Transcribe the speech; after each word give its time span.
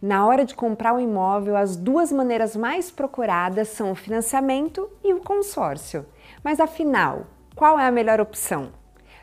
Na 0.00 0.24
hora 0.24 0.44
de 0.44 0.54
comprar 0.54 0.94
um 0.94 1.00
imóvel, 1.00 1.56
as 1.56 1.74
duas 1.74 2.12
maneiras 2.12 2.54
mais 2.54 2.88
procuradas 2.88 3.66
são 3.66 3.90
o 3.90 3.96
financiamento 3.96 4.88
e 5.02 5.12
o 5.12 5.18
consórcio. 5.18 6.06
Mas 6.42 6.60
afinal, 6.60 7.26
qual 7.56 7.76
é 7.76 7.84
a 7.84 7.90
melhor 7.90 8.20
opção? 8.20 8.68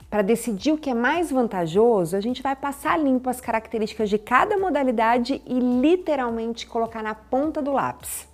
Para 0.09 0.21
decidir 0.21 0.73
o 0.73 0.77
que 0.77 0.89
é 0.89 0.93
mais 0.93 1.31
vantajoso, 1.31 2.17
a 2.17 2.19
gente 2.19 2.43
vai 2.43 2.57
passar 2.57 2.99
limpo 2.99 3.29
as 3.29 3.39
características 3.39 4.09
de 4.09 4.17
cada 4.17 4.57
modalidade 4.57 5.41
e 5.45 5.59
literalmente 5.59 6.67
colocar 6.67 7.01
na 7.01 7.15
ponta 7.15 7.61
do 7.61 7.71
lápis. 7.71 8.27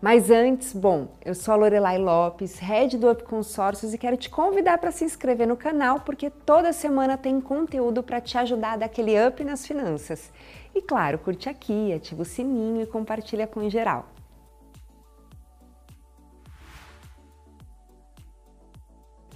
Mas 0.00 0.30
antes, 0.30 0.72
bom, 0.72 1.08
eu 1.24 1.34
sou 1.34 1.54
a 1.54 1.56
Lorelai 1.56 1.98
Lopes, 1.98 2.58
head 2.58 2.98
do 2.98 3.10
Up 3.10 3.24
Consórcios 3.24 3.94
e 3.94 3.98
quero 3.98 4.16
te 4.16 4.28
convidar 4.28 4.78
para 4.78 4.92
se 4.92 5.04
inscrever 5.04 5.48
no 5.48 5.56
canal 5.56 6.00
porque 6.00 6.28
toda 6.30 6.72
semana 6.72 7.16
tem 7.16 7.40
conteúdo 7.40 8.02
para 8.02 8.20
te 8.20 8.36
ajudar 8.36 8.72
a 8.72 8.76
dar 8.76 8.86
aquele 8.86 9.14
up 9.26 9.42
nas 9.42 9.66
finanças. 9.66 10.30
E 10.74 10.82
claro, 10.82 11.18
curte 11.18 11.48
aqui, 11.48 11.92
ativa 11.92 12.22
o 12.22 12.24
sininho 12.24 12.82
e 12.82 12.86
compartilha 12.86 13.46
com 13.46 13.60
o 13.60 13.70
geral. 13.70 14.06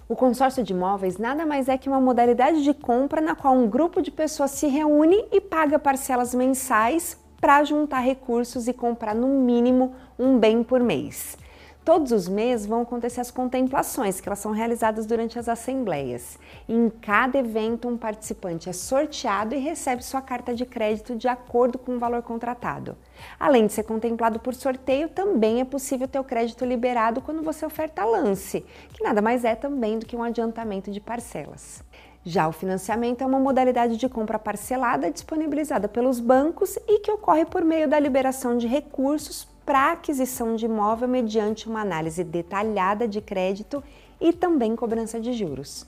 O 0.07 0.17
consórcio 0.17 0.63
de 0.65 0.73
imóveis 0.73 1.19
nada 1.19 1.47
mais 1.47 1.69
é 1.69 1.79
que 1.79 1.89
uma 1.89 2.01
modalidade 2.01 2.65
de 2.65 2.75
compra 2.75 3.21
na 3.21 3.37
qual 3.37 3.55
um 3.55 3.69
grupo 3.69 4.03
de 4.03 4.11
pessoas 4.11 4.51
se 4.51 4.67
reúne 4.67 5.25
e 5.31 5.41
paga 5.41 5.79
parcelas 5.79 6.35
mensais 6.35 7.17
para 7.41 7.65
juntar 7.65 8.01
recursos 8.01 8.69
e 8.69 8.73
comprar 8.73 9.15
no 9.15 9.29
mínimo 9.29 9.95
um 10.19 10.39
bem 10.39 10.63
por 10.63 10.81
mês. 10.81 11.39
Todos 11.83 12.13
os 12.13 12.29
meses 12.29 12.67
vão 12.67 12.83
acontecer 12.83 13.23
as 13.23 13.31
contemplações, 13.31 14.21
que 14.21 14.29
elas 14.29 14.39
são 14.39 14.53
realizadas 14.53 15.07
durante 15.07 15.39
as 15.39 15.49
assembleias. 15.49 16.39
Em 16.69 16.91
cada 16.91 17.39
evento, 17.39 17.89
um 17.89 17.97
participante 17.97 18.69
é 18.69 18.73
sorteado 18.73 19.55
e 19.55 19.59
recebe 19.59 20.05
sua 20.05 20.21
carta 20.21 20.55
de 20.55 20.67
crédito 20.67 21.17
de 21.17 21.27
acordo 21.27 21.79
com 21.79 21.97
o 21.97 21.99
valor 21.99 22.23
contratado. 22.23 22.99
Além 23.39 23.67
de 23.67 23.73
ser 23.73 23.85
contemplado 23.85 24.39
por 24.39 24.55
sorteio, 24.55 25.09
também 25.09 25.63
é 25.63 25.65
possível 25.65 26.07
ter 26.07 26.19
o 26.19 26.25
crédito 26.25 26.67
liberado 26.67 27.23
quando 27.23 27.43
você 27.43 27.65
oferta 27.65 28.05
lance, 28.05 28.65
que 28.93 29.03
nada 29.03 29.23
mais 29.23 29.43
é 29.43 29.55
também 29.55 29.99
do 29.99 30.05
que 30.05 30.15
um 30.15 30.23
adiantamento 30.23 30.91
de 30.91 31.01
parcelas. 31.01 31.83
Já 32.25 32.47
o 32.47 32.53
financiamento 32.53 33.23
é 33.23 33.27
uma 33.27 33.41
modalidade 33.41 33.97
de 33.97 34.09
compra 34.09 34.39
parcelada 34.39 35.11
disponibilizada 35.11 35.89
pelos 35.89 36.21
bancos 36.21 36.77
e 36.87 36.99
que 36.99 37.11
ocorre 37.11 37.47
por 37.47 37.65
meio 37.65 37.89
da 37.89 37.99
liberação 37.99 38.59
de 38.59 38.67
recursos 38.67 39.49
para 39.65 39.93
aquisição 39.93 40.55
de 40.55 40.67
imóvel 40.67 41.09
mediante 41.09 41.67
uma 41.67 41.81
análise 41.81 42.23
detalhada 42.23 43.09
de 43.09 43.23
crédito 43.23 43.83
e 44.21 44.35
também 44.35 44.77
cobrança 44.77 45.19
de 45.19 45.33
juros. 45.33 45.87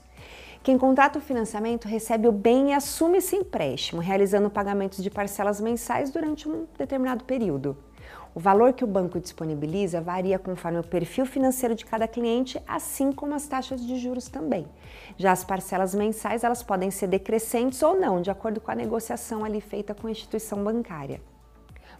Quem 0.63 0.75
contrata 0.75 1.19
o 1.19 1.21
financiamento 1.21 1.87
recebe 1.87 2.27
o 2.27 2.31
bem 2.31 2.69
e 2.69 2.73
assume 2.73 3.19
esse 3.19 3.35
empréstimo, 3.35 4.01
realizando 4.01 4.49
pagamentos 4.49 5.03
de 5.03 5.11
parcelas 5.11 5.61
mensais 5.61 6.09
durante 6.09 6.49
um 6.49 6.65
determinado 6.77 7.25
período. 7.25 7.77
O 8.35 8.39
valor 8.39 8.73
que 8.73 8.83
o 8.83 8.87
banco 8.87 9.19
disponibiliza 9.19 10.01
varia 10.01 10.39
conforme 10.39 10.79
o 10.79 10.83
perfil 10.83 11.25
financeiro 11.25 11.75
de 11.75 11.85
cada 11.85 12.07
cliente, 12.07 12.59
assim 12.67 13.11
como 13.11 13.35
as 13.35 13.45
taxas 13.47 13.85
de 13.85 13.97
juros 13.97 14.27
também. 14.27 14.65
Já 15.17 15.31
as 15.31 15.43
parcelas 15.43 15.93
mensais, 15.93 16.43
elas 16.43 16.63
podem 16.63 16.89
ser 16.89 17.07
decrescentes 17.07 17.83
ou 17.83 17.99
não, 17.99 18.21
de 18.21 18.31
acordo 18.31 18.59
com 18.59 18.71
a 18.71 18.75
negociação 18.75 19.45
ali 19.45 19.61
feita 19.61 19.93
com 19.93 20.07
a 20.07 20.11
instituição 20.11 20.63
bancária. 20.63 21.21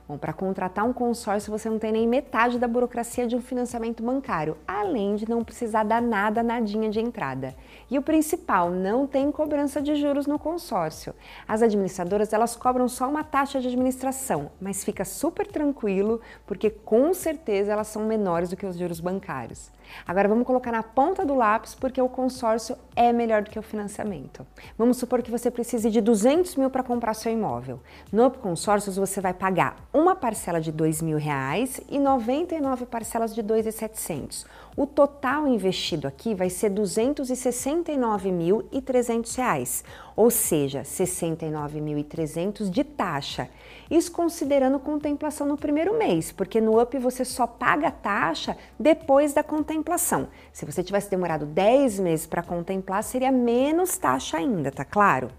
Bom, 0.05 0.17
para 0.17 0.33
contratar 0.33 0.83
um 0.83 0.91
consórcio 0.91 1.49
você 1.49 1.69
não 1.69 1.79
tem 1.79 1.93
nem 1.93 2.05
metade 2.05 2.59
da 2.59 2.67
burocracia 2.67 3.25
de 3.25 3.37
um 3.37 3.41
financiamento 3.41 4.03
bancário, 4.03 4.57
além 4.67 5.15
de 5.15 5.29
não 5.29 5.45
precisar 5.45 5.83
dar 5.83 6.01
nada, 6.01 6.43
nadinha 6.43 6.89
de 6.89 6.99
entrada. 6.99 7.55
E 7.89 7.97
o 7.97 8.01
principal, 8.01 8.69
não 8.69 9.07
tem 9.07 9.31
cobrança 9.31 9.81
de 9.81 9.95
juros 9.95 10.27
no 10.27 10.37
consórcio. 10.37 11.15
As 11.47 11.61
administradoras, 11.61 12.33
elas 12.33 12.53
cobram 12.53 12.89
só 12.89 13.09
uma 13.09 13.23
taxa 13.23 13.61
de 13.61 13.69
administração, 13.69 14.51
mas 14.59 14.83
fica 14.83 15.05
super 15.05 15.47
tranquilo, 15.47 16.19
porque 16.45 16.69
com 16.69 17.13
certeza 17.13 17.71
elas 17.71 17.87
são 17.87 18.05
menores 18.05 18.49
do 18.49 18.57
que 18.57 18.65
os 18.65 18.77
juros 18.77 18.99
bancários. 18.99 19.71
Agora 20.05 20.27
vamos 20.27 20.45
colocar 20.45 20.71
na 20.71 20.83
ponta 20.83 21.25
do 21.25 21.35
lápis 21.35 21.75
porque 21.75 22.01
o 22.01 22.09
consórcio 22.09 22.75
é 22.95 23.11
melhor 23.11 23.43
do 23.43 23.49
que 23.49 23.59
o 23.59 23.63
financiamento. 23.63 24.45
Vamos 24.77 24.97
supor 24.97 25.21
que 25.21 25.31
você 25.31 25.49
precise 25.51 25.89
de 25.89 26.01
200 26.01 26.55
mil 26.55 26.69
para 26.69 26.83
comprar 26.83 27.13
seu 27.13 27.31
imóvel. 27.31 27.79
No 28.11 28.29
consórcio 28.31 28.91
você 28.91 29.21
vai 29.21 29.33
pagar 29.33 29.75
uma 29.93 30.15
parcela 30.15 30.59
de 30.59 30.71
2 30.71 31.03
mil 31.03 31.19
reais 31.19 31.79
e 31.87 31.99
99 31.99 32.87
parcelas 32.87 33.35
de 33.35 33.43
2.700. 33.43 34.43
O 34.75 34.87
total 34.87 35.47
investido 35.47 36.07
aqui 36.07 36.33
vai 36.33 36.49
ser 36.49 36.71
269.300 36.71 39.37
reais, 39.37 39.83
ou 40.15 40.31
seja, 40.31 40.81
69.300 40.81 42.71
de 42.71 42.83
taxa. 42.83 43.47
Isso 43.91 44.11
considerando 44.11 44.79
contemplação 44.79 45.45
no 45.45 45.55
primeiro 45.55 45.95
mês, 45.95 46.31
porque 46.31 46.59
no 46.59 46.81
UP 46.81 46.97
você 46.97 47.23
só 47.23 47.45
paga 47.45 47.89
a 47.89 47.91
taxa 47.91 48.57
depois 48.79 49.31
da 49.31 49.43
contemplação. 49.43 50.27
Se 50.51 50.65
você 50.65 50.81
tivesse 50.81 51.11
demorado 51.11 51.45
10 51.45 51.99
meses 51.99 52.25
para 52.25 52.41
contemplar, 52.41 53.03
seria 53.03 53.31
menos 53.31 53.95
taxa 53.95 54.37
ainda, 54.37 54.71
tá 54.71 54.83
claro? 54.83 55.29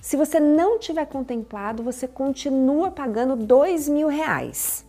Se 0.00 0.16
você 0.16 0.38
não 0.38 0.78
tiver 0.78 1.06
contemplado, 1.06 1.82
você 1.82 2.06
continua 2.06 2.90
pagando 2.90 3.36
dois 3.36 3.88
mil 3.88 4.08
reais. 4.08 4.84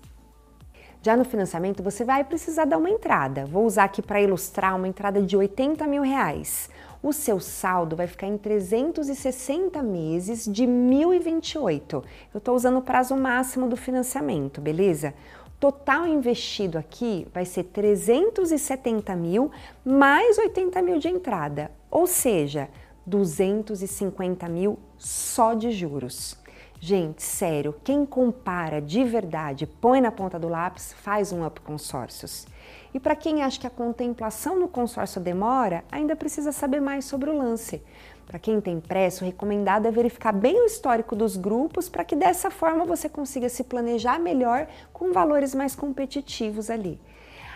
Já 1.06 1.16
no 1.16 1.24
financiamento, 1.24 1.84
você 1.84 2.04
vai 2.04 2.24
precisar 2.24 2.66
dar 2.66 2.80
uma 2.80 2.90
entrada. 2.90 3.46
Vou 3.46 3.64
usar 3.64 3.84
aqui 3.84 4.02
para 4.02 4.20
ilustrar 4.20 4.76
uma 4.76 4.88
entrada 4.88 5.22
de 5.22 5.38
80 5.38 5.86
mil 5.86 6.02
reais. 6.02 6.68
O 7.04 7.14
seu 7.14 7.40
saldo 7.40 7.96
vai 7.96 8.08
ficar 8.08 8.26
em 8.26 8.40
360 8.40 9.84
meses 9.84 10.46
de 10.52 10.64
1.028. 10.66 12.04
Eu 12.34 12.40
estou 12.40 12.56
usando 12.56 12.80
o 12.80 12.82
prazo 12.82 13.16
máximo 13.16 13.68
do 13.68 13.78
financiamento, 13.78 14.60
beleza? 14.60 15.14
Total 15.60 16.08
investido 16.08 16.78
aqui 16.78 17.28
vai 17.32 17.46
ser 17.46 17.66
370 17.66 19.16
mil 19.16 19.52
mais 19.86 20.40
80 20.40 20.82
mil 20.82 20.98
de 20.98 21.08
entrada, 21.08 21.70
ou 21.92 22.08
seja, 22.08 22.68
250 23.06 24.48
mil 24.50 24.80
só 24.98 25.54
de 25.54 25.72
juros. 25.72 26.38
Gente, 26.80 27.24
sério, 27.24 27.74
quem 27.84 28.06
compara 28.06 28.82
de 28.82 29.04
verdade, 29.04 29.66
põe 29.66 30.02
na 30.02 30.12
ponta 30.12 30.38
do 30.38 30.48
lápis, 30.48 30.94
faz 30.94 31.32
um 31.32 31.46
up 31.46 31.62
consórcios. 31.62 32.46
E 32.94 33.00
para 33.00 33.16
quem 33.16 33.42
acha 33.42 33.60
que 33.60 33.68
a 33.68 33.72
contemplação 33.72 34.60
no 34.60 34.68
consórcio 34.68 35.20
demora, 35.22 35.84
ainda 35.92 36.16
precisa 36.16 36.52
saber 36.52 36.82
mais 36.82 37.06
sobre 37.06 37.30
o 37.30 37.38
lance. 37.38 37.82
Para 38.28 38.40
quem 38.40 38.60
tem 38.60 38.80
pressa, 38.80 39.24
o 39.24 39.28
recomendado 39.28 39.88
é 39.88 39.92
verificar 39.92 40.32
bem 40.32 40.62
o 40.62 40.66
histórico 40.66 41.16
dos 41.16 41.38
grupos 41.38 41.88
para 41.90 42.04
que 42.04 42.16
dessa 42.16 42.50
forma 42.50 42.86
você 42.86 43.08
consiga 43.08 43.50
se 43.50 43.64
planejar 43.64 44.20
melhor 44.20 44.68
com 44.92 45.12
valores 45.12 45.54
mais 45.54 45.76
competitivos 45.76 46.70
ali. 46.70 47.00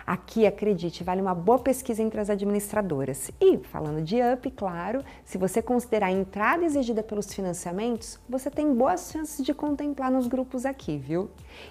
Aqui, 0.09 0.47
acredite, 0.47 1.03
vale 1.03 1.21
uma 1.21 1.35
boa 1.35 1.59
pesquisa 1.59 2.01
entre 2.01 2.19
as 2.19 2.31
administradoras. 2.31 3.29
E, 3.39 3.59
falando 3.59 4.01
de 4.01 4.15
UP, 4.19 4.49
claro, 4.49 5.03
se 5.23 5.37
você 5.37 5.61
considerar 5.61 6.07
a 6.07 6.11
entrada 6.11 6.65
exigida 6.65 7.03
pelos 7.03 7.31
financiamentos, 7.31 8.19
você 8.27 8.49
tem 8.49 8.73
boas 8.73 9.11
chances 9.11 9.45
de 9.45 9.53
contemplar 9.53 10.09
nos 10.09 10.25
grupos 10.25 10.65
aqui, 10.65 10.97
viu? 10.97 11.29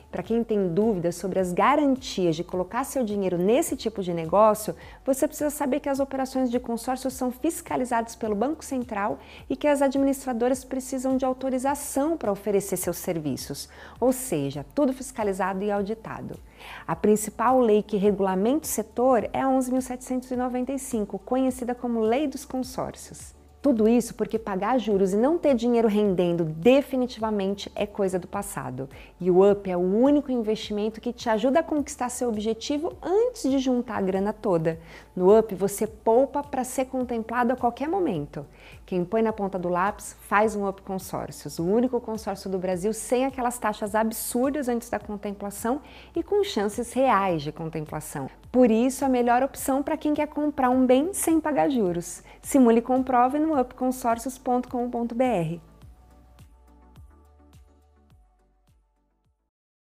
Para 0.08 0.22
quem 0.22 0.44
tem 0.44 0.68
dúvidas 0.72 1.16
sobre 1.16 1.40
as 1.40 1.52
garantias 1.52 2.36
de 2.36 2.44
colocar 2.44 2.84
seu 2.84 3.02
dinheiro 3.02 3.36
nesse 3.36 3.74
tipo 3.74 4.04
de 4.04 4.14
negócio, 4.14 4.72
você 5.04 5.26
precisa 5.26 5.50
saber 5.50 5.80
que 5.80 5.88
as 5.88 5.98
operações 5.98 6.48
de 6.48 6.60
consórcio 6.60 7.10
são 7.10 7.32
fiscalizadas 7.32 8.14
pelo 8.14 8.36
Banco 8.36 8.64
Central 8.64 9.18
e 9.50 9.56
que 9.56 9.66
as 9.66 9.82
administradoras 9.82 10.62
precisam 10.62 11.16
de 11.16 11.24
autorização 11.24 12.16
para 12.16 12.30
oferecer 12.30 12.76
seus 12.76 12.98
serviços, 12.98 13.68
ou 13.98 14.12
seja, 14.12 14.64
tudo 14.76 14.92
fiscalizado 14.92 15.64
e 15.64 15.72
auditado. 15.72 16.38
A 16.86 16.96
principal 16.96 17.60
lei 17.60 17.82
que 17.82 17.96
regulamenta 17.96 18.27
o 18.36 18.66
setor 18.66 19.28
é 19.32 19.40
a 19.40 19.46
11.795, 19.46 21.18
conhecida 21.24 21.74
como 21.74 22.00
Lei 22.00 22.26
dos 22.26 22.44
Consórcios. 22.44 23.38
Tudo 23.60 23.88
isso 23.88 24.14
porque 24.14 24.38
pagar 24.38 24.78
juros 24.78 25.12
e 25.12 25.16
não 25.16 25.36
ter 25.36 25.52
dinheiro 25.52 25.88
rendendo 25.88 26.44
definitivamente 26.44 27.72
é 27.74 27.86
coisa 27.86 28.16
do 28.16 28.28
passado. 28.28 28.88
E 29.20 29.30
o 29.32 29.50
UP 29.50 29.68
é 29.68 29.76
o 29.76 29.80
único 29.80 30.30
investimento 30.30 31.00
que 31.00 31.12
te 31.12 31.28
ajuda 31.28 31.58
a 31.58 31.62
conquistar 31.62 32.08
seu 32.08 32.28
objetivo 32.28 32.96
antes 33.02 33.50
de 33.50 33.58
juntar 33.58 33.96
a 33.96 34.02
grana 34.02 34.32
toda. 34.32 34.78
No 35.14 35.36
UP 35.36 35.56
você 35.56 35.88
poupa 35.88 36.40
para 36.40 36.62
ser 36.62 36.84
contemplado 36.84 37.52
a 37.52 37.56
qualquer 37.56 37.88
momento. 37.88 38.46
Quem 38.88 39.04
põe 39.04 39.20
na 39.20 39.34
ponta 39.34 39.58
do 39.58 39.68
lápis 39.68 40.16
faz 40.18 40.56
um 40.56 40.66
UP 40.66 40.80
Consórcios, 40.80 41.58
o 41.58 41.64
único 41.66 42.00
consórcio 42.00 42.48
do 42.48 42.58
Brasil 42.58 42.90
sem 42.94 43.26
aquelas 43.26 43.58
taxas 43.58 43.94
absurdas 43.94 44.66
antes 44.66 44.88
da 44.88 44.98
contemplação 44.98 45.82
e 46.16 46.22
com 46.22 46.42
chances 46.42 46.94
reais 46.94 47.42
de 47.42 47.52
contemplação. 47.52 48.30
Por 48.50 48.70
isso, 48.70 49.04
a 49.04 49.08
melhor 49.10 49.42
opção 49.42 49.82
para 49.82 49.98
quem 49.98 50.14
quer 50.14 50.28
comprar 50.28 50.70
um 50.70 50.86
bem 50.86 51.12
sem 51.12 51.38
pagar 51.38 51.68
juros. 51.68 52.22
Simule 52.40 52.78
e 52.78 52.82
comprove 52.82 53.38
no 53.38 53.60
upconsórcios.com.br. 53.60 55.77